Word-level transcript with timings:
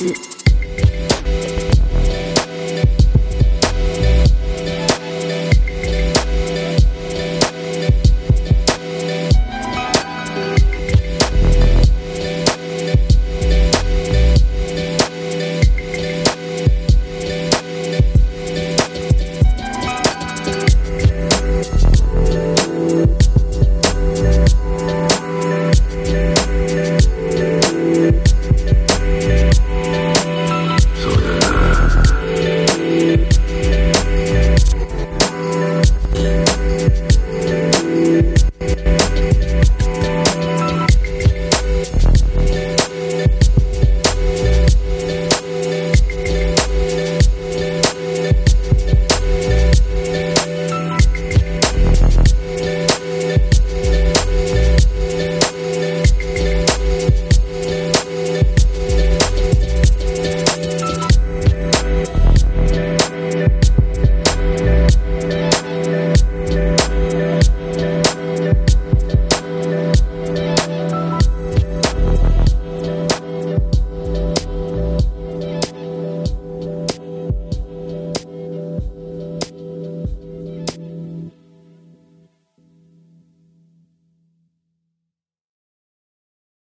Merci. 0.00 0.39